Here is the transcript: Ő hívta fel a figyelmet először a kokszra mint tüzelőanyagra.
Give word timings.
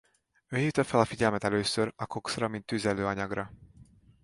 Ő 0.47 0.57
hívta 0.57 0.83
fel 0.83 0.99
a 0.99 1.05
figyelmet 1.05 1.43
először 1.43 1.93
a 1.95 2.05
kokszra 2.05 2.47
mint 2.47 2.65
tüzelőanyagra. 2.65 3.53